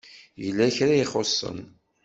Yella 0.43 0.75
kra 0.75 0.93
i 0.95 1.01
ixuṣṣen. 1.03 1.59